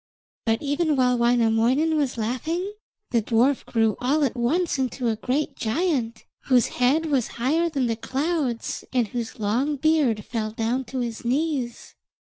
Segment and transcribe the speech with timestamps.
[0.47, 2.73] But even while Wainamoinen was laughing,
[3.11, 7.85] the dwarf grew all at once into a great giant, whose head was higher than
[7.85, 11.93] the clouds, and whose long beard fell down to his knees.